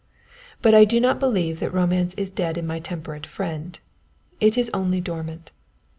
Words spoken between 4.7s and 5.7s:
only dormant.